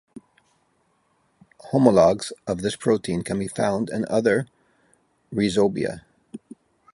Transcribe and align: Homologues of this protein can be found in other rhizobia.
Homologues 1.71 2.31
of 2.47 2.63
this 2.63 2.75
protein 2.75 3.21
can 3.21 3.37
be 3.37 3.47
found 3.47 3.91
in 3.91 4.03
other 4.09 4.47
rhizobia. 5.31 6.01